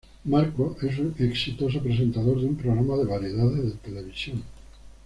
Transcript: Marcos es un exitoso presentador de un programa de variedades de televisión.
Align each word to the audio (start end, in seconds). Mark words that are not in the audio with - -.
Marcos 0.25 0.81
es 0.81 0.97
un 0.97 1.13
exitoso 1.19 1.79
presentador 1.79 2.39
de 2.41 2.47
un 2.47 2.55
programa 2.55 2.97
de 2.97 3.05
variedades 3.05 3.65
de 3.65 3.71
televisión. 3.83 4.41